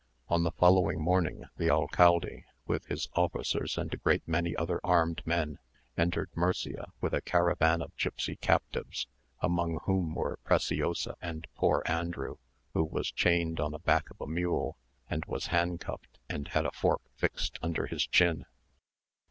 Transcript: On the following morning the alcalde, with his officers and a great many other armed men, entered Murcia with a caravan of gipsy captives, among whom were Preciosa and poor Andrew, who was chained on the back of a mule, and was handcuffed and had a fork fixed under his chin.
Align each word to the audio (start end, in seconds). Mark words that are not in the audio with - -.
On 0.29 0.41
the 0.41 0.51
following 0.53 0.99
morning 0.99 1.43
the 1.57 1.69
alcalde, 1.69 2.43
with 2.65 2.85
his 2.87 3.07
officers 3.13 3.77
and 3.77 3.93
a 3.93 3.97
great 3.97 4.27
many 4.27 4.55
other 4.55 4.81
armed 4.83 5.21
men, 5.27 5.59
entered 5.95 6.31
Murcia 6.33 6.91
with 7.01 7.13
a 7.13 7.21
caravan 7.21 7.83
of 7.83 7.95
gipsy 7.97 8.35
captives, 8.35 9.05
among 9.41 9.77
whom 9.85 10.15
were 10.15 10.39
Preciosa 10.43 11.15
and 11.21 11.45
poor 11.53 11.83
Andrew, 11.85 12.37
who 12.73 12.83
was 12.85 13.11
chained 13.11 13.59
on 13.59 13.73
the 13.73 13.77
back 13.77 14.09
of 14.09 14.19
a 14.19 14.25
mule, 14.27 14.75
and 15.07 15.23
was 15.25 15.45
handcuffed 15.53 16.17
and 16.27 16.47
had 16.47 16.65
a 16.65 16.71
fork 16.71 17.03
fixed 17.15 17.59
under 17.61 17.85
his 17.85 18.07
chin. 18.07 18.45